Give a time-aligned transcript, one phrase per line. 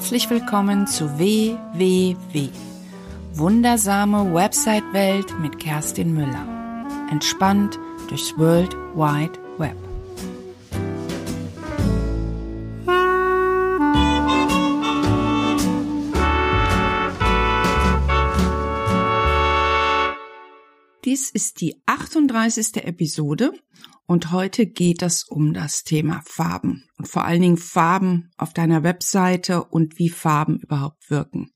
[0.00, 2.48] Herzlich willkommen zu WWW.
[3.34, 6.86] Wundersame Website-Welt mit Kerstin Müller.
[7.10, 7.78] Entspannt
[8.08, 9.76] durchs World Wide Web.
[21.04, 22.86] Dies ist die 38.
[22.86, 23.52] Episode
[24.10, 28.82] und heute geht es um das Thema Farben und vor allen Dingen Farben auf deiner
[28.82, 31.52] Webseite und wie Farben überhaupt wirken.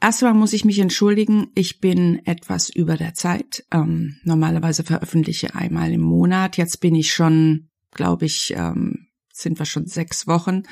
[0.00, 3.64] Erstmal muss ich mich entschuldigen, ich bin etwas über der Zeit.
[3.72, 6.58] Ähm, normalerweise veröffentliche einmal im Monat.
[6.58, 10.62] Jetzt bin ich schon, glaube ich, ähm, sind wir schon sechs Wochen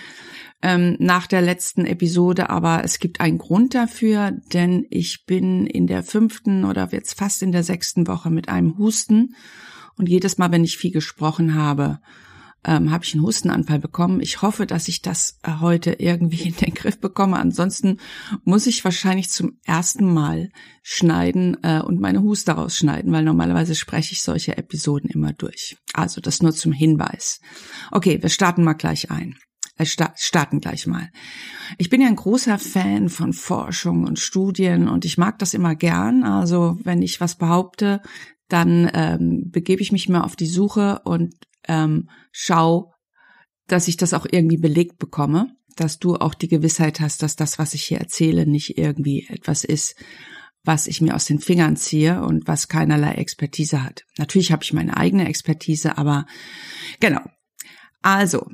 [0.62, 5.89] ähm, nach der letzten Episode, aber es gibt einen Grund dafür, denn ich bin in
[5.89, 9.34] der fünften oder jetzt fast in der sechsten Woche mit einem Husten
[10.00, 12.00] und jedes Mal, wenn ich viel gesprochen habe,
[12.64, 14.20] ähm, habe ich einen Hustenanfall bekommen.
[14.22, 17.38] Ich hoffe, dass ich das äh, heute irgendwie in den Griff bekomme.
[17.38, 17.98] Ansonsten
[18.44, 20.48] muss ich wahrscheinlich zum ersten Mal
[20.83, 25.77] schneiden äh, und meine Huste rausschneiden, weil normalerweise spreche ich solche Episoden immer durch.
[25.92, 27.41] Also das nur zum Hinweis.
[27.91, 29.36] Okay, wir starten mal gleich ein.
[29.77, 31.10] Äh, starten gleich mal.
[31.77, 35.75] Ich bin ja ein großer Fan von Forschung und Studien und ich mag das immer
[35.75, 36.25] gern.
[36.25, 38.00] Also wenn ich was behaupte,
[38.51, 41.34] dann ähm, begebe ich mich mal auf die Suche und
[41.67, 42.93] ähm, schau,
[43.67, 47.59] dass ich das auch irgendwie belegt bekomme, dass du auch die Gewissheit hast, dass das,
[47.59, 49.95] was ich hier erzähle, nicht irgendwie etwas ist,
[50.65, 54.05] was ich mir aus den Fingern ziehe und was keinerlei Expertise hat.
[54.19, 56.27] Natürlich habe ich meine eigene Expertise, aber
[56.98, 57.23] genau.
[58.03, 58.51] Also,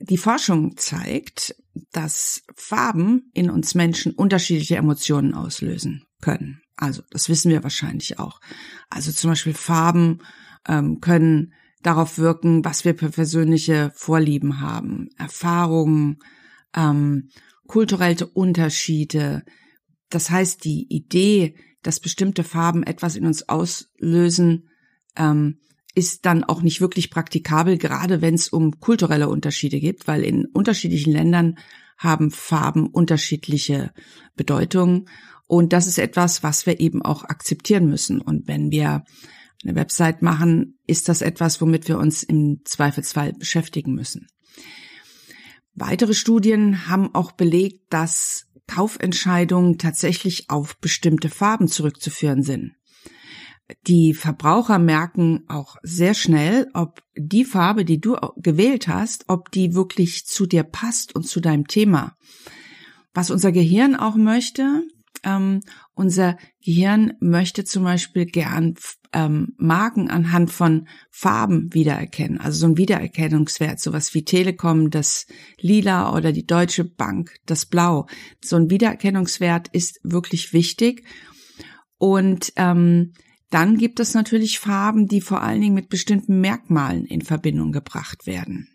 [0.00, 1.54] die Forschung zeigt,
[1.92, 6.60] dass Farben in uns Menschen unterschiedliche Emotionen auslösen können.
[6.76, 8.40] Also das wissen wir wahrscheinlich auch.
[8.88, 10.20] Also zum Beispiel Farben
[10.66, 11.52] ähm, können
[11.82, 16.18] darauf wirken, was wir für persönliche Vorlieben haben, Erfahrungen,
[16.74, 17.30] ähm,
[17.66, 19.44] kulturelle Unterschiede.
[20.08, 24.68] Das heißt, die Idee, dass bestimmte Farben etwas in uns auslösen,
[25.16, 25.58] ähm,
[25.94, 30.46] ist dann auch nicht wirklich praktikabel, gerade wenn es um kulturelle Unterschiede geht, weil in
[30.46, 31.58] unterschiedlichen Ländern
[31.96, 33.92] haben Farben unterschiedliche
[34.36, 35.08] Bedeutungen
[35.48, 38.20] und das ist etwas, was wir eben auch akzeptieren müssen.
[38.20, 39.04] Und wenn wir
[39.64, 44.28] eine Website machen, ist das etwas, womit wir uns im Zweifelsfall beschäftigen müssen.
[45.74, 52.74] Weitere Studien haben auch belegt, dass Kaufentscheidungen tatsächlich auf bestimmte Farben zurückzuführen sind.
[53.86, 59.74] Die Verbraucher merken auch sehr schnell, ob die Farbe, die du gewählt hast, ob die
[59.74, 62.16] wirklich zu dir passt und zu deinem Thema.
[63.14, 64.82] Was unser Gehirn auch möchte,
[65.24, 65.60] ähm,
[65.94, 68.74] unser Gehirn möchte zum Beispiel gern
[69.12, 75.26] ähm, Marken anhand von Farben wiedererkennen, also so ein Wiedererkennungswert, sowas wie Telekom, das
[75.58, 78.06] Lila oder die Deutsche Bank, das Blau.
[78.44, 81.04] So ein Wiedererkennungswert ist wirklich wichtig.
[81.96, 83.12] Und ähm,
[83.50, 88.26] dann gibt es natürlich Farben, die vor allen Dingen mit bestimmten Merkmalen in Verbindung gebracht
[88.26, 88.68] werden.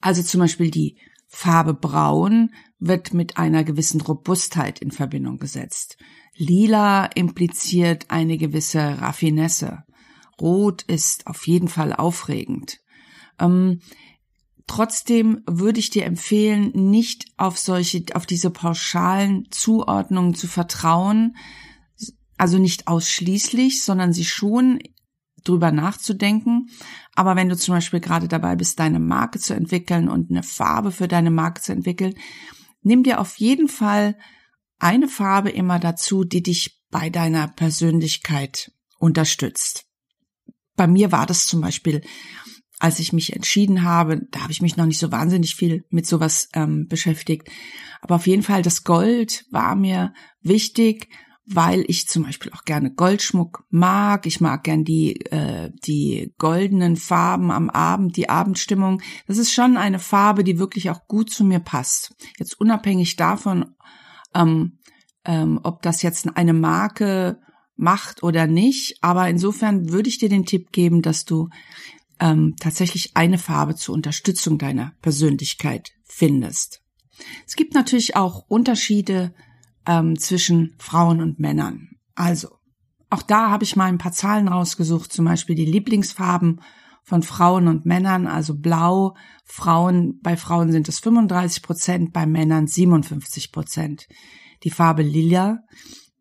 [0.00, 5.96] Also zum Beispiel die Farbe Braun wird mit einer gewissen Robustheit in Verbindung gesetzt.
[6.36, 9.84] Lila impliziert eine gewisse Raffinesse.
[10.40, 12.80] Rot ist auf jeden Fall aufregend.
[13.38, 13.80] Ähm,
[14.66, 21.36] trotzdem würde ich dir empfehlen, nicht auf solche, auf diese pauschalen Zuordnungen zu vertrauen,
[22.36, 24.80] also nicht ausschließlich, sondern sie schon
[25.44, 26.70] drüber nachzudenken.
[27.14, 30.90] Aber wenn du zum Beispiel gerade dabei bist, deine Marke zu entwickeln und eine Farbe
[30.90, 32.14] für deine Marke zu entwickeln,
[32.82, 34.16] nimm dir auf jeden Fall
[34.78, 39.86] eine Farbe immer dazu, die dich bei deiner Persönlichkeit unterstützt.
[40.76, 42.02] Bei mir war das zum Beispiel,
[42.78, 46.06] als ich mich entschieden habe, da habe ich mich noch nicht so wahnsinnig viel mit
[46.06, 47.48] sowas ähm, beschäftigt.
[48.00, 50.12] Aber auf jeden Fall das Gold war mir
[50.42, 51.08] wichtig,
[51.46, 54.26] weil ich zum Beispiel auch gerne Goldschmuck mag.
[54.26, 59.02] Ich mag gern die, äh, die goldenen Farben am Abend, die Abendstimmung.
[59.26, 62.14] Das ist schon eine Farbe, die wirklich auch gut zu mir passt.
[62.38, 63.74] Jetzt unabhängig davon,
[64.34, 64.78] ähm,
[65.26, 67.38] ähm, ob das jetzt eine Marke
[67.76, 68.98] macht oder nicht.
[69.02, 71.50] Aber insofern würde ich dir den Tipp geben, dass du
[72.20, 76.80] ähm, tatsächlich eine Farbe zur Unterstützung deiner Persönlichkeit findest.
[77.46, 79.34] Es gibt natürlich auch Unterschiede
[79.86, 81.90] ähm, zwischen Frauen und Männern.
[82.14, 82.48] Also,
[83.10, 86.60] auch da habe ich mal ein paar Zahlen rausgesucht, zum Beispiel die Lieblingsfarben
[87.02, 89.14] von Frauen und Männern, also blau,
[89.44, 94.08] Frauen, bei Frauen sind es 35 Prozent, bei Männern 57 Prozent.
[94.62, 95.60] Die Farbe lila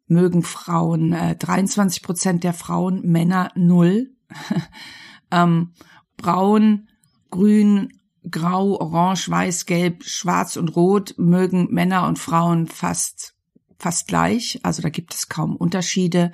[0.07, 4.11] mögen Frauen, äh, 23 Prozent der Frauen, Männer null.
[5.31, 5.71] ähm,
[6.17, 6.89] braun,
[7.29, 7.93] grün
[8.29, 13.35] Grau, Orange, Weiß, Gelb, Schwarz und Rot mögen Männer und Frauen fast
[13.79, 14.59] fast gleich.
[14.63, 16.31] Also da gibt es kaum Unterschiede.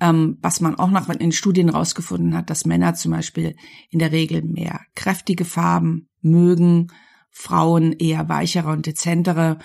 [0.00, 3.56] Ähm, was man auch noch in Studien rausgefunden hat, dass Männer zum Beispiel
[3.90, 6.88] in der Regel mehr kräftige Farben mögen,
[7.30, 9.58] Frauen eher weichere und dezentere.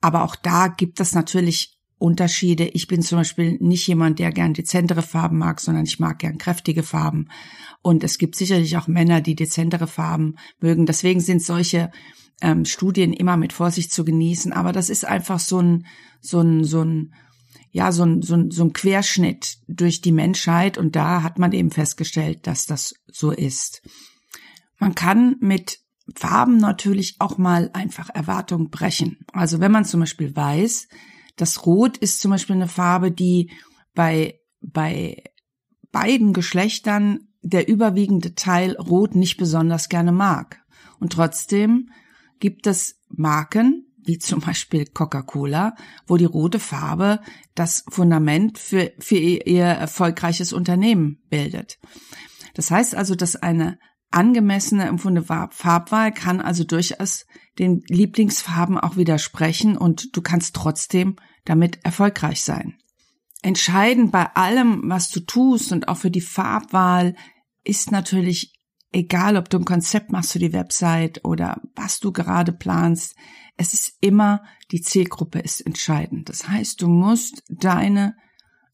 [0.00, 2.66] Aber auch da gibt es natürlich Unterschiede.
[2.68, 6.38] Ich bin zum Beispiel nicht jemand, der gern dezentere Farben mag, sondern ich mag gern
[6.38, 7.28] kräftige Farben.
[7.82, 10.86] Und es gibt sicherlich auch Männer, die dezentere Farben mögen.
[10.86, 11.90] Deswegen sind solche
[12.40, 14.52] ähm, Studien immer mit Vorsicht zu genießen.
[14.52, 15.86] Aber das ist einfach so ein,
[16.20, 17.14] so ein, so ein,
[17.70, 20.78] ja, so ein, so ein, so ein Querschnitt durch die Menschheit.
[20.78, 23.82] Und da hat man eben festgestellt, dass das so ist.
[24.78, 25.80] Man kann mit
[26.14, 29.18] Farben natürlich auch mal einfach Erwartungen brechen.
[29.32, 30.88] Also wenn man zum Beispiel weiß,
[31.36, 33.50] das Rot ist zum Beispiel eine Farbe, die
[33.94, 35.22] bei, bei
[35.90, 40.62] beiden Geschlechtern der überwiegende Teil Rot nicht besonders gerne mag.
[40.98, 41.90] Und trotzdem
[42.40, 45.74] gibt es Marken, wie zum Beispiel Coca-Cola,
[46.06, 47.20] wo die rote Farbe
[47.54, 51.78] das Fundament für, für ihr erfolgreiches Unternehmen bildet.
[52.54, 53.78] Das heißt also, dass eine
[54.10, 57.26] angemessene empfundene Farbwahl kann also durchaus
[57.58, 62.76] den Lieblingsfarben auch widersprechen und du kannst trotzdem damit erfolgreich sein.
[63.42, 67.14] Entscheidend bei allem, was du tust und auch für die Farbwahl
[67.64, 68.53] ist natürlich
[68.94, 73.14] egal, ob du ein Konzept machst für die Website oder was du gerade planst,
[73.56, 76.28] es ist immer die Zielgruppe ist entscheidend.
[76.28, 78.16] Das heißt, du musst deine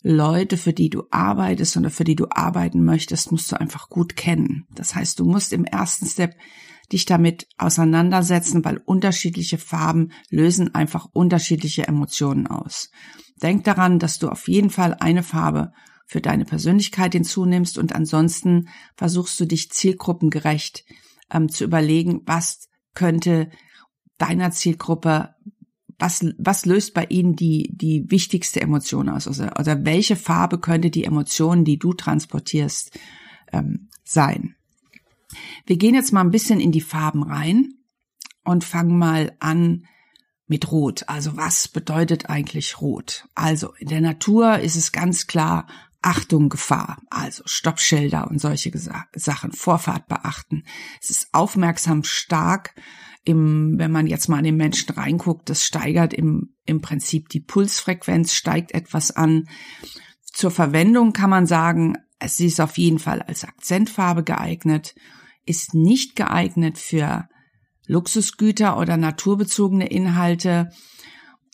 [0.02, 4.16] Leute, für die du arbeitest oder für die du arbeiten möchtest, musst du einfach gut
[4.16, 4.66] kennen.
[4.74, 6.34] Das heißt, du musst im ersten Step
[6.92, 12.90] dich damit auseinandersetzen, weil unterschiedliche Farben lösen einfach unterschiedliche Emotionen aus.
[13.42, 15.72] Denk daran, dass du auf jeden Fall eine Farbe
[16.10, 20.84] für deine Persönlichkeit hinzunimmst und ansonsten versuchst du dich zielgruppengerecht
[21.30, 23.48] ähm, zu überlegen, was könnte
[24.18, 25.36] deiner Zielgruppe
[26.00, 29.28] was, was löst bei ihnen die, die wichtigste Emotion aus?
[29.28, 32.98] Also, oder welche Farbe könnte die Emotion, die du transportierst,
[33.52, 34.56] ähm, sein?
[35.64, 37.74] Wir gehen jetzt mal ein bisschen in die Farben rein
[38.42, 39.84] und fangen mal an
[40.48, 41.04] mit Rot.
[41.06, 43.28] Also was bedeutet eigentlich Rot?
[43.36, 45.68] Also in der Natur ist es ganz klar
[46.02, 48.72] Achtung, Gefahr, also Stoppschilder und solche
[49.14, 50.64] Sachen, Vorfahrt beachten.
[51.00, 52.74] Es ist aufmerksam stark,
[53.24, 57.40] im, wenn man jetzt mal an den Menschen reinguckt, das steigert im, im Prinzip die
[57.40, 59.48] Pulsfrequenz, steigt etwas an.
[60.22, 64.94] Zur Verwendung kann man sagen, es ist auf jeden Fall als Akzentfarbe geeignet,
[65.44, 67.28] ist nicht geeignet für
[67.86, 70.70] Luxusgüter oder naturbezogene Inhalte.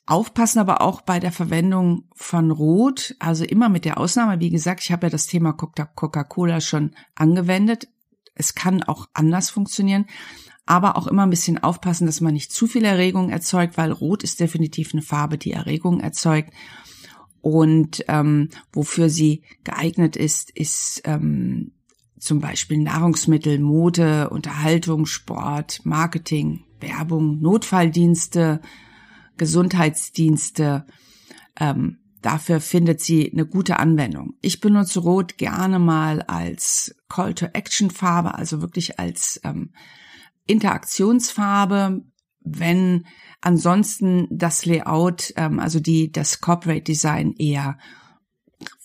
[0.06, 4.82] Aufpassen aber auch bei der Verwendung von Rot, also immer mit der Ausnahme, wie gesagt,
[4.82, 7.88] ich habe ja das Thema Coca-Cola schon angewendet.
[8.34, 10.06] Es kann auch anders funktionieren
[10.66, 14.24] aber auch immer ein bisschen aufpassen, dass man nicht zu viel Erregung erzeugt, weil Rot
[14.24, 16.52] ist definitiv eine Farbe, die Erregung erzeugt.
[17.40, 21.70] Und ähm, wofür sie geeignet ist, ist ähm,
[22.18, 28.60] zum Beispiel Nahrungsmittel, Mode, Unterhaltung, Sport, Marketing, Werbung, Notfalldienste,
[29.36, 30.86] Gesundheitsdienste.
[31.58, 34.34] Ähm, dafür findet sie eine gute Anwendung.
[34.40, 39.72] Ich benutze Rot gerne mal als Call-to-Action-Farbe, also wirklich als ähm,
[40.46, 42.02] Interaktionsfarbe,
[42.40, 43.06] wenn
[43.40, 47.78] ansonsten das Layout, ähm, also die, das Corporate Design eher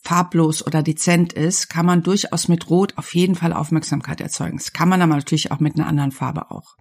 [0.03, 4.57] farblos oder dezent ist, kann man durchaus mit Rot auf jeden Fall Aufmerksamkeit erzeugen.
[4.57, 6.75] Das kann man aber natürlich auch mit einer anderen Farbe auch.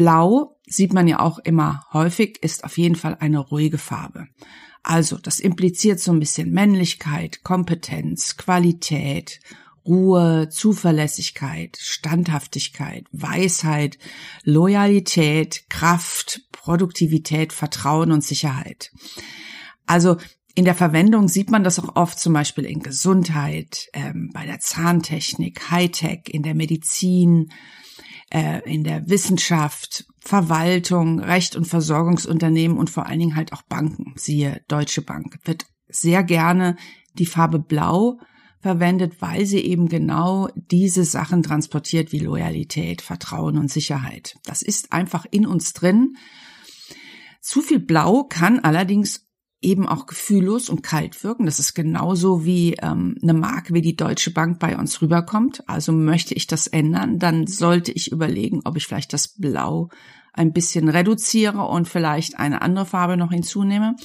[0.00, 4.28] Blau sieht man ja auch immer häufig, ist auf jeden Fall eine ruhige Farbe.
[4.82, 9.40] Also, das impliziert so ein bisschen Männlichkeit, Kompetenz, Qualität,
[9.84, 13.98] Ruhe, Zuverlässigkeit, Standhaftigkeit, Weisheit,
[14.42, 18.92] Loyalität, Kraft, Produktivität, Vertrauen und Sicherheit.
[19.84, 20.16] Also
[20.54, 24.60] in der Verwendung sieht man das auch oft zum Beispiel in Gesundheit, ähm, bei der
[24.60, 27.50] Zahntechnik, Hightech, in der Medizin,
[28.30, 34.14] äh, in der Wissenschaft, Verwaltung, Recht und Versorgungsunternehmen und vor allen Dingen halt auch Banken,
[34.16, 36.76] siehe Deutsche Bank, wird sehr gerne
[37.14, 38.18] die Farbe Blau
[38.60, 44.36] verwendet, weil sie eben genau diese Sachen transportiert wie Loyalität, Vertrauen und Sicherheit.
[44.44, 46.16] Das ist einfach in uns drin.
[47.40, 49.29] Zu viel Blau kann allerdings
[49.62, 51.46] eben auch gefühllos und kalt wirken.
[51.46, 55.62] Das ist genauso wie ähm, eine Marke wie die Deutsche Bank bei uns rüberkommt.
[55.68, 59.90] Also möchte ich das ändern, dann sollte ich überlegen, ob ich vielleicht das Blau
[60.32, 63.96] ein bisschen reduziere und vielleicht eine andere Farbe noch hinzunehme.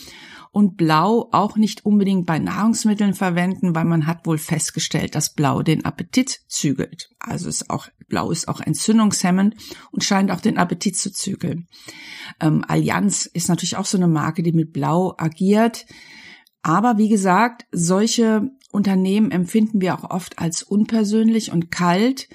[0.55, 5.63] Und Blau auch nicht unbedingt bei Nahrungsmitteln verwenden, weil man hat wohl festgestellt, dass Blau
[5.63, 7.09] den Appetit zügelt.
[7.19, 9.55] Also ist auch Blau ist auch entzündungshemmend
[9.91, 11.67] und scheint auch den Appetit zu zügeln.
[12.39, 15.85] Ähm, Allianz ist natürlich auch so eine Marke, die mit Blau agiert.
[16.61, 22.29] Aber wie gesagt, solche Unternehmen empfinden wir auch oft als unpersönlich und kalt.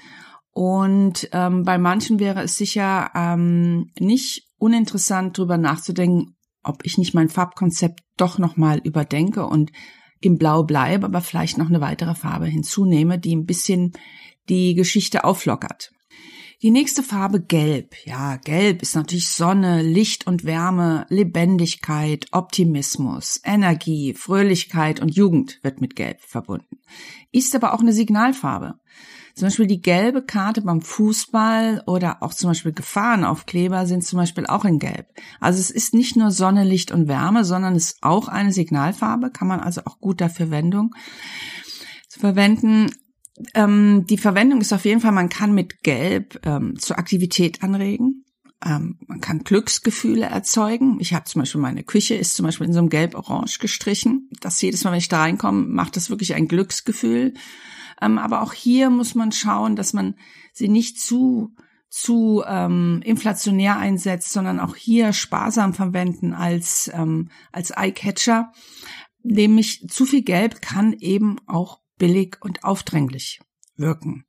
[0.51, 7.13] Und ähm, bei manchen wäre es sicher ähm, nicht uninteressant, darüber nachzudenken, ob ich nicht
[7.13, 9.71] mein Farbkonzept doch nochmal überdenke und
[10.19, 13.93] im Blau bleibe, aber vielleicht noch eine weitere Farbe hinzunehme, die ein bisschen
[14.49, 15.91] die Geschichte auflockert.
[16.61, 17.95] Die nächste Farbe Gelb.
[18.05, 25.81] Ja, Gelb ist natürlich Sonne, Licht und Wärme, Lebendigkeit, Optimismus, Energie, Fröhlichkeit und Jugend wird
[25.81, 26.77] mit Gelb verbunden.
[27.31, 28.75] Ist aber auch eine Signalfarbe.
[29.35, 34.45] Zum Beispiel die gelbe Karte beim Fußball oder auch zum Beispiel Gefahrenaufkleber sind zum Beispiel
[34.45, 35.07] auch in Gelb.
[35.39, 39.31] Also es ist nicht nur Sonne, Licht und Wärme, sondern es ist auch eine Signalfarbe,
[39.31, 40.93] kann man also auch gut dafür Verwendung
[42.21, 42.91] verwenden.
[43.53, 48.25] Ähm, die Verwendung ist auf jeden Fall, man kann mit Gelb ähm, zur Aktivität anregen.
[48.63, 50.99] Ähm, man kann Glücksgefühle erzeugen.
[50.99, 54.29] Ich habe zum Beispiel meine Küche ist zum Beispiel in so einem Gelb-Orange gestrichen.
[54.39, 57.33] Das jedes Mal, wenn ich da reinkomme, macht das wirklich ein Glücksgefühl.
[58.01, 60.15] Ähm, aber auch hier muss man schauen, dass man
[60.53, 61.55] sie nicht zu
[61.89, 68.53] zu ähm, inflationär einsetzt, sondern auch hier sparsam verwenden als ähm, als Eyecatcher.
[69.23, 73.41] Nämlich zu viel Gelb kann eben auch billig und aufdringlich
[73.75, 74.25] wirken.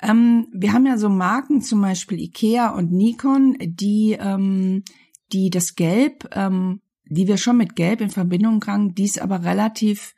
[0.00, 4.84] Ähm, wir haben ja so Marken, zum Beispiel Ikea und Nikon, die ähm,
[5.32, 10.14] die das Gelb, ähm, die wir schon mit Gelb in Verbindung bringen, dies aber relativ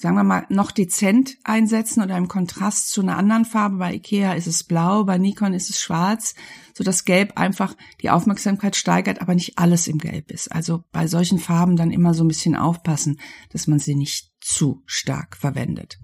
[0.00, 3.78] sagen wir mal, noch dezent einsetzen oder im Kontrast zu einer anderen Farbe.
[3.78, 6.34] Bei Ikea ist es blau, bei Nikon ist es schwarz,
[6.72, 10.52] so dass Gelb einfach die Aufmerksamkeit steigert, aber nicht alles im Gelb ist.
[10.52, 13.18] Also bei solchen Farben dann immer so ein bisschen aufpassen,
[13.50, 15.98] dass man sie nicht zu stark verwendet.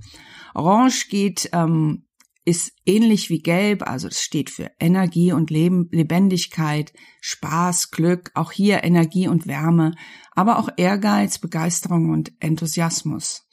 [0.55, 2.05] Orange geht, ähm,
[2.45, 8.53] ist ähnlich wie Gelb, also es steht für Energie und Leben, Lebendigkeit, Spaß, Glück, auch
[8.53, 9.95] hier Energie und Wärme,
[10.33, 13.44] aber auch Ehrgeiz, Begeisterung und Enthusiasmus.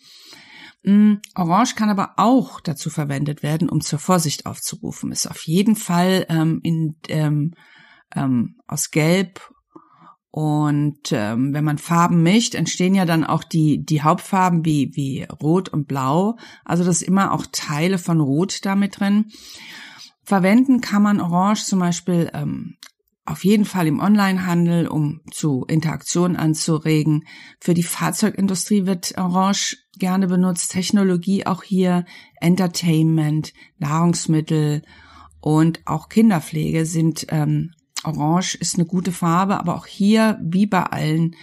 [0.84, 5.12] Mm, Orange kann aber auch dazu verwendet werden, um zur Vorsicht aufzurufen.
[5.12, 7.54] Ist auf jeden Fall ähm, in, ähm,
[8.16, 9.42] ähm, aus Gelb
[10.32, 15.24] und ähm, wenn man Farben mischt, entstehen ja dann auch die die Hauptfarben wie wie
[15.24, 16.38] Rot und Blau.
[16.64, 19.26] Also das ist immer auch Teile von Rot damit drin.
[20.24, 22.78] Verwenden kann man Orange zum Beispiel ähm,
[23.26, 27.26] auf jeden Fall im Onlinehandel, um zu Interaktion anzuregen.
[27.60, 30.72] Für die Fahrzeugindustrie wird Orange gerne benutzt.
[30.72, 32.06] Technologie auch hier,
[32.40, 34.82] Entertainment, Nahrungsmittel
[35.40, 37.72] und auch Kinderpflege sind ähm,
[38.04, 41.36] Orange ist eine gute Farbe, aber auch hier, wie bei allen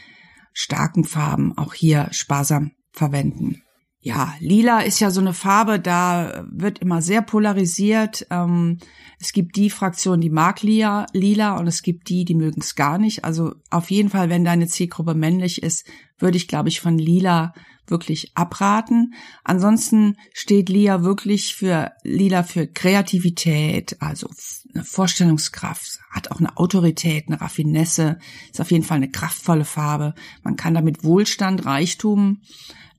[0.53, 3.63] starken Farben, auch hier sparsam verwenden.
[4.09, 8.27] Ja, lila ist ja so eine Farbe, da wird immer sehr polarisiert.
[8.31, 8.79] Ähm,
[9.21, 12.75] es gibt die Fraktion, die mag lila, lila und es gibt die, die mögen es
[12.75, 13.27] gar nicht.
[13.27, 15.87] Also auf jeden Fall, wenn deine Zielgruppe männlich ist,
[16.19, 17.53] würde ich, glaube ich, von lila
[17.87, 19.13] wirklich abraten.
[19.45, 24.31] Ansonsten steht Lila wirklich für Lila für Kreativität, also
[24.75, 28.19] eine Vorstellungskraft, hat auch eine Autorität, eine Raffinesse,
[28.51, 30.15] ist auf jeden Fall eine kraftvolle Farbe.
[30.43, 32.41] Man kann damit Wohlstand, Reichtum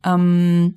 [0.03, 0.75] ähm,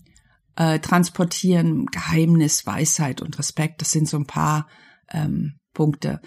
[0.56, 3.80] äh, transportieren, Geheimnis, Weisheit und Respekt.
[3.80, 4.68] Das sind so ein paar
[5.10, 6.20] ähm, Punkte.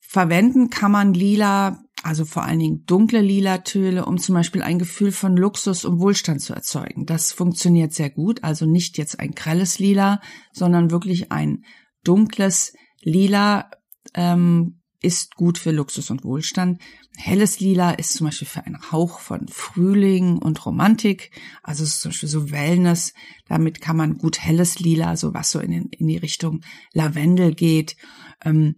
[0.00, 4.78] Verwenden kann man Lila, also vor allen Dingen dunkle lila Töne, um zum Beispiel ein
[4.78, 7.06] Gefühl von Luxus und Wohlstand zu erzeugen.
[7.06, 8.44] Das funktioniert sehr gut.
[8.44, 10.20] Also nicht jetzt ein grelles Lila,
[10.52, 11.64] sondern wirklich ein
[12.04, 13.70] dunkles Lila
[14.14, 16.80] ähm, ist gut für Luxus und Wohlstand.
[17.16, 21.30] Helles Lila ist zum Beispiel für einen Hauch von Frühling und Romantik.
[21.62, 23.14] Also zum Beispiel so Wellness.
[23.46, 27.96] Damit kann man gut helles Lila, so was so in, in die Richtung Lavendel geht.
[28.44, 28.74] Ähm,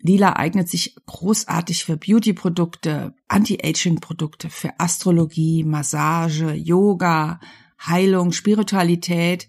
[0.00, 7.40] Lila eignet sich großartig für Beauty-Produkte, Anti-Aging-Produkte, für Astrologie, Massage, Yoga,
[7.84, 9.48] Heilung, Spiritualität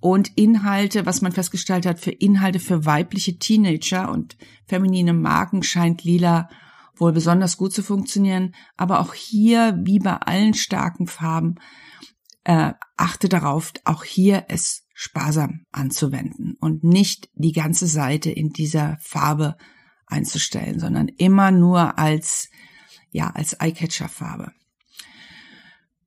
[0.00, 6.04] und Inhalte, was man festgestellt hat, für Inhalte für weibliche Teenager und feminine Marken scheint
[6.04, 6.48] Lila
[7.00, 8.54] wohl besonders gut zu funktionieren.
[8.76, 11.56] Aber auch hier, wie bei allen starken Farben,
[12.44, 18.96] äh, achte darauf, auch hier es sparsam anzuwenden und nicht die ganze Seite in dieser
[19.00, 19.56] Farbe
[20.06, 22.48] einzustellen, sondern immer nur als,
[23.10, 24.52] ja, als Eyecatcher-Farbe.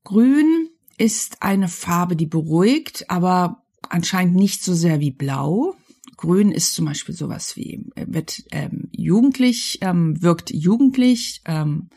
[0.03, 5.75] Grün ist eine Farbe, die beruhigt, aber anscheinend nicht so sehr wie blau.
[6.17, 11.89] Grün ist zum Beispiel sowas wie, äh, wird ähm, jugendlich, ähm, wirkt jugendlich, ähm,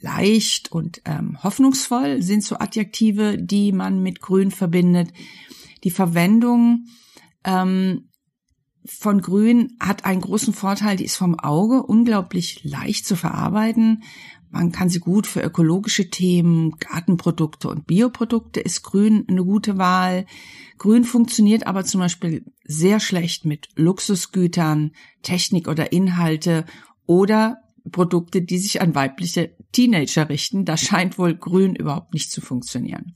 [0.00, 5.12] leicht und ähm, hoffnungsvoll sind so Adjektive, die man mit Grün verbindet.
[5.84, 6.86] Die Verwendung
[7.44, 8.07] ähm,
[8.90, 14.02] von Grün hat einen großen Vorteil, die ist vom Auge unglaublich leicht zu verarbeiten.
[14.50, 20.24] Man kann sie gut für ökologische Themen, Gartenprodukte und Bioprodukte ist Grün eine gute Wahl.
[20.78, 24.92] Grün funktioniert aber zum Beispiel sehr schlecht mit Luxusgütern,
[25.22, 26.64] Technik oder Inhalte
[27.06, 27.58] oder
[27.92, 30.64] Produkte, die sich an weibliche Teenager richten.
[30.64, 33.14] Da scheint wohl Grün überhaupt nicht zu funktionieren.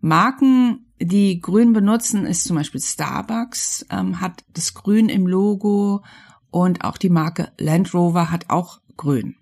[0.00, 6.02] Marken, die Grün benutzen, ist zum Beispiel Starbucks, ähm, hat das Grün im Logo
[6.50, 9.36] und auch die Marke Land Rover hat auch Grün.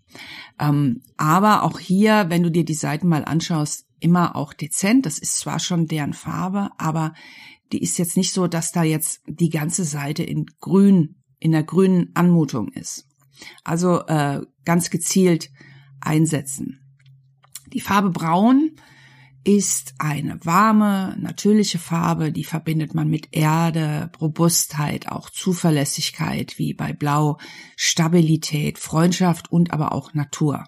[0.58, 5.06] Ähm, aber auch hier, wenn du dir die Seiten mal anschaust, immer auch dezent.
[5.06, 7.14] Das ist zwar schon deren Farbe, aber
[7.72, 11.62] die ist jetzt nicht so, dass da jetzt die ganze Seite in grün, in der
[11.62, 13.08] grünen Anmutung ist.
[13.64, 15.50] Also äh, ganz gezielt
[16.00, 16.80] einsetzen.
[17.72, 18.73] Die Farbe Braun
[19.44, 26.92] ist eine warme, natürliche Farbe, die verbindet man mit Erde, Robustheit, auch Zuverlässigkeit, wie bei
[26.92, 27.38] Blau,
[27.76, 30.64] Stabilität, Freundschaft und aber auch Natur.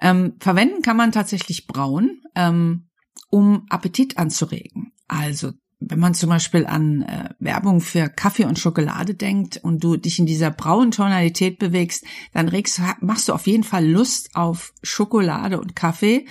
[0.00, 2.88] Ähm, verwenden kann man tatsächlich Braun, ähm,
[3.30, 4.92] um Appetit anzuregen.
[5.06, 5.52] Also
[5.88, 10.18] wenn man zum Beispiel an äh, Werbung für Kaffee und Schokolade denkt und du dich
[10.18, 15.60] in dieser braunen Tonalität bewegst, dann regst, machst du auf jeden Fall Lust auf Schokolade
[15.60, 16.26] und Kaffee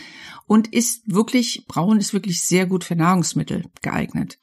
[0.48, 4.40] und ist wirklich, braun ist wirklich sehr gut für Nahrungsmittel geeignet.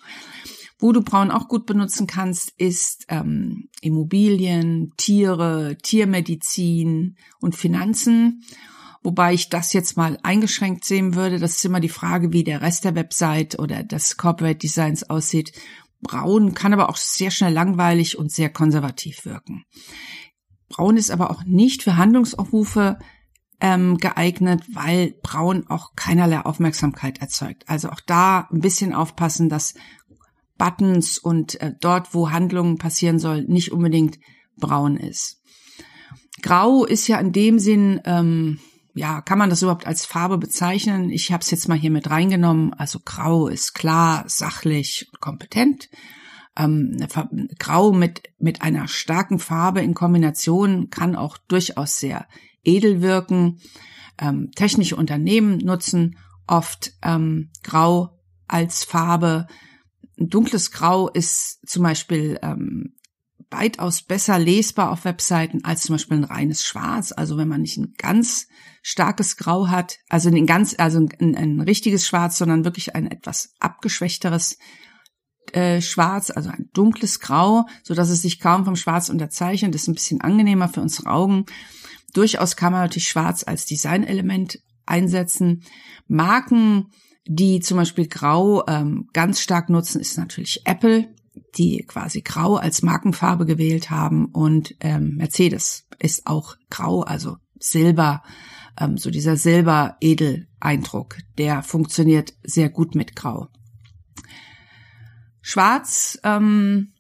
[0.79, 8.45] Wo du braun auch gut benutzen kannst, ist ähm, Immobilien, Tiere, Tiermedizin und Finanzen.
[9.03, 11.39] Wobei ich das jetzt mal eingeschränkt sehen würde.
[11.39, 15.53] Das ist immer die Frage, wie der Rest der Website oder des Corporate Designs aussieht.
[16.03, 19.65] Braun kann aber auch sehr schnell langweilig und sehr konservativ wirken.
[20.69, 22.99] Braun ist aber auch nicht für Handlungsaufrufe
[23.61, 27.69] ähm, geeignet, weil Braun auch keinerlei Aufmerksamkeit erzeugt.
[27.69, 29.75] Also auch da ein bisschen aufpassen, dass
[30.57, 34.19] Buttons und äh, dort, wo Handlungen passieren soll, nicht unbedingt
[34.57, 35.43] braun ist.
[36.43, 38.61] Grau ist ja in dem Sinn ähm,
[38.95, 41.11] ja, kann man das überhaupt als Farbe bezeichnen?
[41.11, 42.73] Ich habe es jetzt mal hier mit reingenommen.
[42.75, 45.89] Also grau ist klar, sachlich, kompetent.
[46.57, 46.97] Ähm,
[47.59, 52.27] grau mit, mit einer starken Farbe in Kombination kann auch durchaus sehr
[52.65, 53.61] edel wirken.
[54.19, 59.47] Ähm, technische Unternehmen nutzen oft ähm, Grau als Farbe.
[60.17, 62.95] Dunkles Grau ist zum Beispiel ähm,
[63.51, 67.13] weitaus besser lesbar auf Webseiten als zum Beispiel ein reines Schwarz.
[67.13, 68.47] Also wenn man nicht ein ganz
[68.83, 73.53] starkes Grau hat, also ein ganz, also ein, ein richtiges Schwarz, sondern wirklich ein etwas
[73.59, 74.57] abgeschwächteres
[75.53, 79.75] äh, Schwarz, also ein dunkles Grau, so dass es sich kaum vom Schwarz unterzeichnet.
[79.75, 81.47] Das ist ein bisschen angenehmer für unsere Augen.
[82.15, 85.63] Durchaus kann man natürlich Schwarz als Designelement einsetzen.
[86.07, 86.87] Marken,
[87.27, 91.09] die zum Beispiel Grau ähm, ganz stark nutzen, ist natürlich Apple
[91.57, 98.23] die quasi grau als Markenfarbe gewählt haben und ähm, Mercedes ist auch grau, also Silber,
[98.79, 103.49] ähm, so dieser Silber-Edel-Eindruck, der funktioniert sehr gut mit Grau.
[105.43, 106.93] Schwarz, ähm,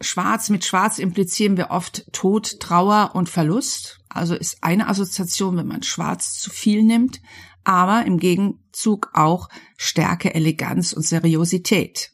[0.00, 4.00] Schwarz, mit Schwarz implizieren wir oft Tod, Trauer und Verlust.
[4.08, 7.20] Also ist eine Assoziation, wenn man Schwarz zu viel nimmt,
[7.64, 12.12] aber im Gegenzug auch Stärke, Eleganz und Seriosität.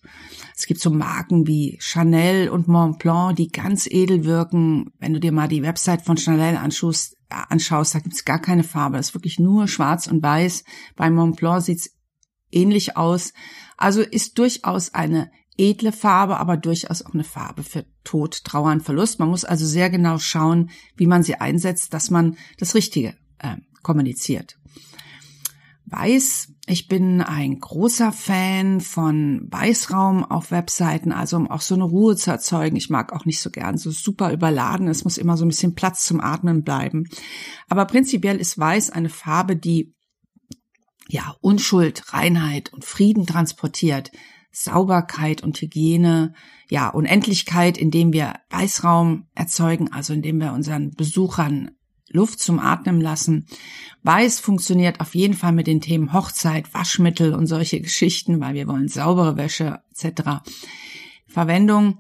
[0.60, 4.92] Es gibt so Marken wie Chanel und Montblanc, die ganz edel wirken.
[4.98, 8.62] Wenn du dir mal die Website von Chanel anschaust, äh, anschaust da gibt's gar keine
[8.62, 8.98] Farbe.
[8.98, 10.64] Das ist wirklich nur schwarz und weiß.
[10.96, 11.96] Bei Montblanc sieht's
[12.50, 13.32] ähnlich aus.
[13.78, 18.82] Also ist durchaus eine edle Farbe, aber durchaus auch eine Farbe für Tod, Trauer und
[18.82, 19.18] Verlust.
[19.18, 23.56] Man muss also sehr genau schauen, wie man sie einsetzt, dass man das Richtige äh,
[23.82, 24.58] kommuniziert.
[25.86, 26.52] Weiß.
[26.70, 32.14] Ich bin ein großer Fan von Weißraum auf Webseiten, also um auch so eine Ruhe
[32.14, 32.76] zu erzeugen.
[32.76, 34.86] Ich mag auch nicht so gern so super überladen.
[34.86, 37.08] Es muss immer so ein bisschen Platz zum Atmen bleiben.
[37.68, 39.96] Aber prinzipiell ist Weiß eine Farbe, die
[41.08, 44.12] ja Unschuld, Reinheit und Frieden transportiert.
[44.52, 46.34] Sauberkeit und Hygiene,
[46.68, 51.72] ja, Unendlichkeit, indem wir Weißraum erzeugen, also indem wir unseren Besuchern
[52.10, 53.46] Luft zum Atmen lassen.
[54.02, 58.66] Weiß funktioniert auf jeden Fall mit den Themen Hochzeit, Waschmittel und solche Geschichten, weil wir
[58.66, 60.42] wollen saubere Wäsche etc.
[61.26, 61.98] Verwendung,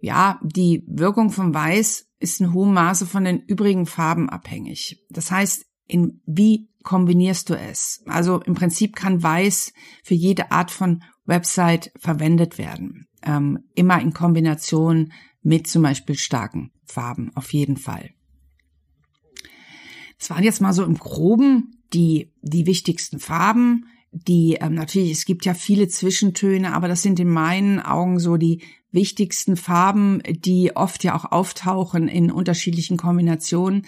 [0.00, 5.04] ja, die Wirkung von Weiß ist in hohem Maße von den übrigen Farben abhängig.
[5.10, 8.02] Das heißt, in wie kombinierst du es?
[8.06, 9.72] Also im Prinzip kann Weiß
[10.02, 13.06] für jede Art von Website verwendet werden.
[13.22, 18.10] Ähm, immer in Kombination mit zum Beispiel starken Farben, auf jeden Fall.
[20.22, 25.24] Es waren jetzt mal so im Groben die, die wichtigsten Farben, die ähm, natürlich, es
[25.24, 30.76] gibt ja viele Zwischentöne, aber das sind in meinen Augen so die wichtigsten Farben, die
[30.76, 33.84] oft ja auch auftauchen in unterschiedlichen Kombinationen.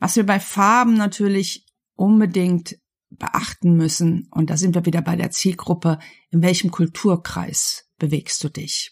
[0.00, 2.76] Was wir bei Farben natürlich unbedingt
[3.08, 8.48] beachten müssen, und da sind wir wieder bei der Zielgruppe, in welchem Kulturkreis bewegst du
[8.48, 8.90] dich?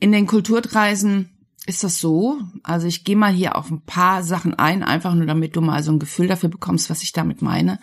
[0.00, 1.33] In den Kulturkreisen
[1.66, 5.26] ist das so, also ich gehe mal hier auf ein paar Sachen ein, einfach nur
[5.26, 7.78] damit du mal so ein Gefühl dafür bekommst, was ich damit meine.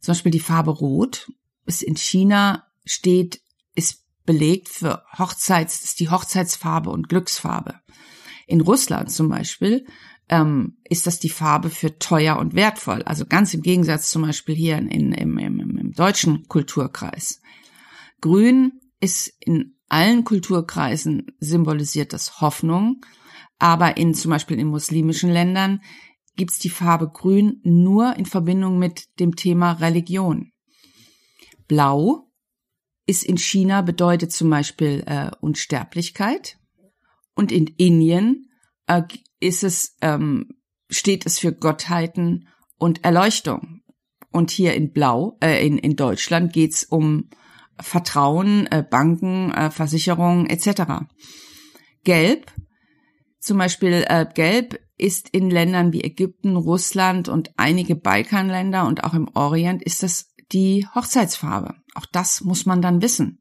[0.00, 1.30] Zum Beispiel die Farbe Rot
[1.66, 3.40] ist in China steht,
[3.74, 7.80] ist belegt für Hochzeits, ist die Hochzeitsfarbe und Glücksfarbe.
[8.46, 9.86] In Russland zum Beispiel
[10.28, 13.02] ähm, ist das die Farbe für teuer und wertvoll.
[13.02, 17.40] Also ganz im Gegensatz zum Beispiel hier in, in, im, im, im deutschen Kulturkreis.
[18.20, 23.04] Grün ist in allen Kulturkreisen symbolisiert das Hoffnung,
[23.58, 25.80] aber in zum Beispiel in muslimischen Ländern
[26.36, 30.52] gibt's die Farbe Grün nur in Verbindung mit dem Thema Religion.
[31.66, 32.30] Blau
[33.06, 36.58] ist in China bedeutet zum Beispiel äh, Unsterblichkeit
[37.34, 38.50] und in Indien
[38.86, 39.02] äh,
[39.40, 40.56] ist es ähm,
[40.90, 43.82] steht es für Gottheiten und Erleuchtung.
[44.30, 47.30] Und hier in Blau, äh, in, in Deutschland geht's um
[47.80, 51.06] Vertrauen, äh, Banken, äh, Versicherungen etc.
[52.04, 52.52] Gelb,
[53.46, 59.14] zum Beispiel äh, Gelb ist in Ländern wie Ägypten, Russland und einige Balkanländer und auch
[59.14, 61.74] im Orient ist das die Hochzeitsfarbe.
[61.94, 63.40] Auch das muss man dann wissen.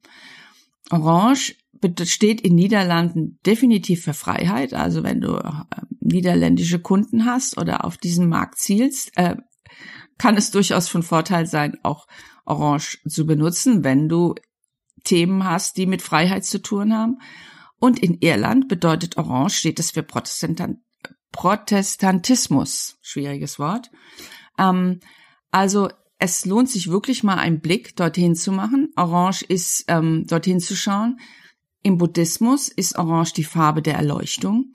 [0.91, 1.55] Orange
[2.03, 4.73] steht in Niederlanden definitiv für Freiheit.
[4.73, 5.51] Also wenn du äh,
[5.99, 9.35] niederländische Kunden hast oder auf diesen Markt zielst, äh,
[10.17, 12.07] kann es durchaus von Vorteil sein, auch
[12.45, 14.35] Orange zu benutzen, wenn du
[15.03, 17.17] Themen hast, die mit Freiheit zu tun haben.
[17.85, 20.83] Und in Irland bedeutet Orange, steht es für Protestanten,
[21.31, 22.97] Protestantismus.
[23.03, 23.91] Schwieriges Wort.
[24.57, 25.01] Ähm,
[25.51, 28.91] also es lohnt sich wirklich mal einen Blick dorthin zu machen.
[28.95, 31.19] Orange ist ähm, dorthin zu schauen.
[31.83, 34.73] Im Buddhismus ist Orange die Farbe der Erleuchtung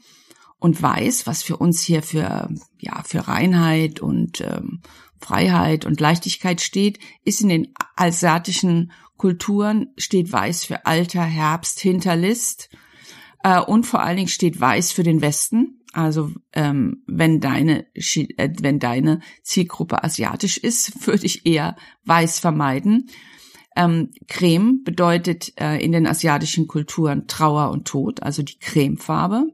[0.61, 4.83] und Weiß, was für uns hier für ja für Reinheit und ähm,
[5.19, 12.71] Freiheit und Leichtigkeit steht, ist in den asiatischen Kulturen steht Weiß für Alter, Herbst, Hinterlist
[13.43, 15.81] äh, und vor allen Dingen steht Weiß für den Westen.
[15.93, 23.11] Also ähm, wenn deine äh, wenn deine Zielgruppe asiatisch ist, würde ich eher Weiß vermeiden.
[23.77, 29.47] Ähm, Creme bedeutet äh, in den asiatischen Kulturen Trauer und Tod, also die Cremefarbe.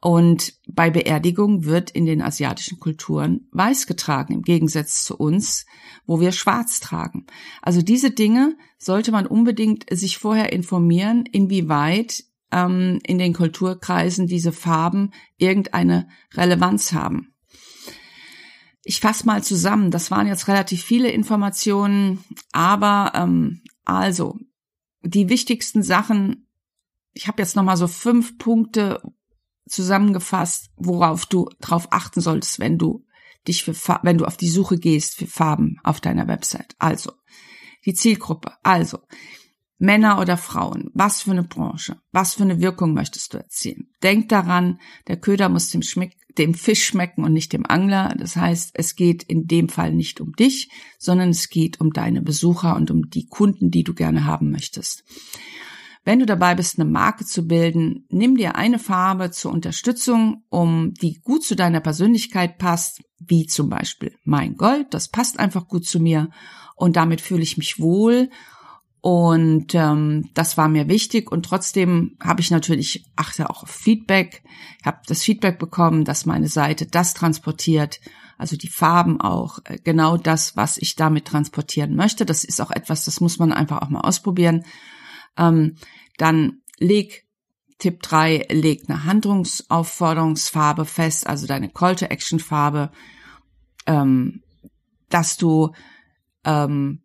[0.00, 5.66] Und bei Beerdigung wird in den asiatischen Kulturen weiß getragen, im Gegensatz zu uns,
[6.06, 7.26] wo wir schwarz tragen.
[7.62, 14.52] Also diese Dinge sollte man unbedingt sich vorher informieren, inwieweit ähm, in den Kulturkreisen diese
[14.52, 17.34] Farben irgendeine Relevanz haben.
[18.82, 19.90] Ich fasse mal zusammen.
[19.90, 24.38] Das waren jetzt relativ viele Informationen, aber ähm, also
[25.02, 26.48] die wichtigsten Sachen.
[27.12, 29.00] Ich habe jetzt noch mal so fünf Punkte
[29.68, 33.04] zusammengefasst, worauf du drauf achten solltest, wenn du
[33.48, 36.76] dich für wenn du auf die Suche gehst für Farben auf deiner Website.
[36.78, 37.12] Also
[37.84, 38.52] die Zielgruppe.
[38.62, 39.00] Also
[39.78, 43.88] Männer oder Frauen, was für eine Branche, was für eine Wirkung möchtest du erzielen?
[44.02, 48.14] Denk daran, der Köder muss dem, Schmeck, dem Fisch schmecken und nicht dem Angler.
[48.18, 52.22] Das heißt, es geht in dem Fall nicht um dich, sondern es geht um deine
[52.22, 55.04] Besucher und um die Kunden, die du gerne haben möchtest.
[56.04, 60.94] Wenn du dabei bist, eine Marke zu bilden, nimm dir eine Farbe zur Unterstützung, um
[60.94, 64.86] die gut zu deiner Persönlichkeit passt, wie zum Beispiel mein Gold.
[64.94, 66.30] Das passt einfach gut zu mir
[66.76, 68.30] und damit fühle ich mich wohl
[69.00, 71.30] und ähm, das war mir wichtig.
[71.30, 74.42] Und trotzdem habe ich natürlich, achte auch auf Feedback.
[74.80, 78.00] Ich habe das Feedback bekommen, dass meine Seite das transportiert,
[78.38, 82.26] also die Farben auch, äh, genau das, was ich damit transportieren möchte.
[82.26, 84.64] Das ist auch etwas, das muss man einfach auch mal ausprobieren.
[85.36, 85.76] Ähm,
[86.18, 87.26] dann leg
[87.78, 92.90] Tipp drei leg eine Handlungsaufforderungsfarbe fest, also deine Call-to-Action-Farbe,
[93.86, 94.42] ähm,
[95.10, 95.72] dass du
[96.44, 97.02] ähm,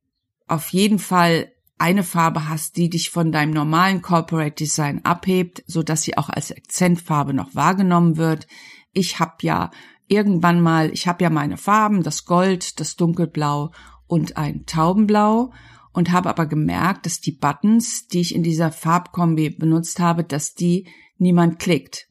[0.47, 1.50] auf jeden Fall
[1.81, 6.29] eine Farbe hast, die dich von deinem normalen Corporate Design abhebt, so dass sie auch
[6.29, 8.45] als Akzentfarbe noch wahrgenommen wird.
[8.93, 9.71] Ich habe ja
[10.07, 13.71] irgendwann mal, ich habe ja meine Farben, das Gold, das Dunkelblau
[14.05, 15.53] und ein Taubenblau
[15.91, 20.53] und habe aber gemerkt, dass die Buttons, die ich in dieser Farbkombi benutzt habe, dass
[20.53, 22.07] die niemand klickt.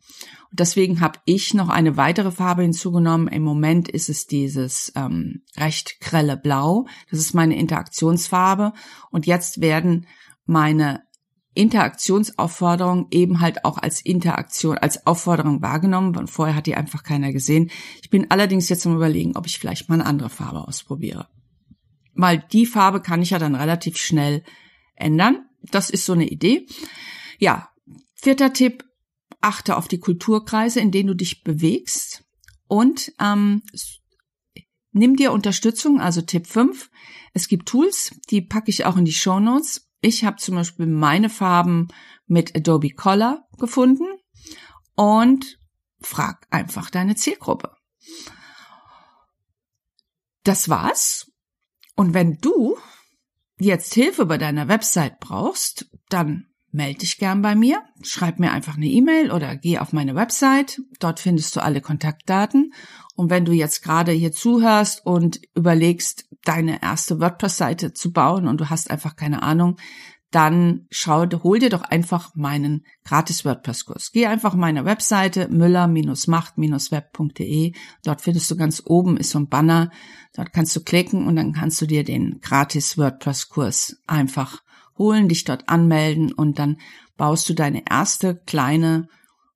[0.53, 3.29] Deswegen habe ich noch eine weitere Farbe hinzugenommen.
[3.29, 6.87] Im Moment ist es dieses ähm, recht grelle Blau.
[7.11, 8.73] Das ist meine Interaktionsfarbe.
[9.11, 10.07] Und jetzt werden
[10.47, 11.03] meine
[11.55, 16.17] Interaktionsaufforderungen eben halt auch als Interaktion, als Aufforderung wahrgenommen.
[16.17, 17.71] Und vorher hat die einfach keiner gesehen.
[18.03, 21.29] Ich bin allerdings jetzt am überlegen, ob ich vielleicht mal eine andere Farbe ausprobiere.
[22.15, 24.43] weil die Farbe kann ich ja dann relativ schnell
[24.95, 25.47] ändern.
[25.63, 26.67] Das ist so eine Idee.
[27.39, 27.71] Ja,
[28.15, 28.85] vierter Tipp,
[29.41, 32.25] achte auf die Kulturkreise, in denen du dich bewegst
[32.71, 33.63] und ähm,
[34.93, 36.91] nimm dir Unterstützung, also Tipp 5.
[37.33, 39.89] Es gibt Tools, die packe ich auch in die Show Notes.
[40.01, 41.89] Ich habe zum Beispiel meine Farben
[42.27, 44.07] mit Adobe Color gefunden
[44.95, 45.59] und
[46.01, 47.75] frag einfach deine Zielgruppe.
[50.45, 51.31] Das war's.
[51.97, 52.79] Und wenn du
[53.59, 58.77] jetzt Hilfe bei deiner Website brauchst, dann melde dich gern bei mir, schreib mir einfach
[58.77, 60.81] eine E-Mail oder geh auf meine Website.
[60.99, 62.73] Dort findest du alle Kontaktdaten.
[63.17, 68.61] Und wenn du jetzt gerade hier zuhörst und überlegst, deine erste WordPress-Seite zu bauen und
[68.61, 69.77] du hast einfach keine Ahnung,
[70.31, 74.13] dann schau, hol dir doch einfach meinen gratis WordPress-Kurs.
[74.13, 77.73] Geh einfach auf meine Webseite müller-macht-web.de.
[78.05, 79.91] Dort findest du ganz oben ist so ein Banner.
[80.35, 84.63] Dort kannst du klicken und dann kannst du dir den gratis WordPress-Kurs einfach
[85.01, 86.77] holen, dich dort anmelden und dann
[87.17, 89.09] baust du deine erste kleine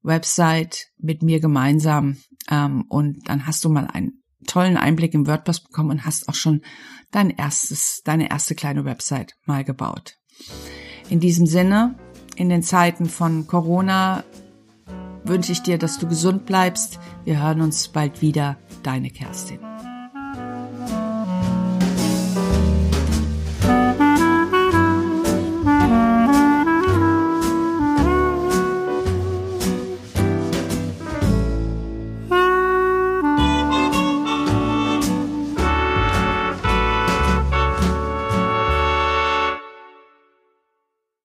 [0.03, 2.17] Website mit mir gemeinsam
[2.51, 6.35] ähm, und dann hast du mal einen tollen Einblick im WordPress bekommen und hast auch
[6.35, 6.63] schon
[7.11, 10.17] dein erstes, deine erste kleine Website mal gebaut.
[11.09, 11.95] In diesem Sinne,
[12.37, 14.25] in den Zeiten von Corona
[15.25, 16.99] wünsche ich dir, dass du gesund bleibst.
[17.25, 18.59] Wir hören uns bald wieder.
[18.83, 19.74] Deine Kerstin.